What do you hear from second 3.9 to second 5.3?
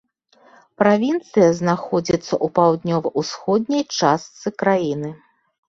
частцы краіны.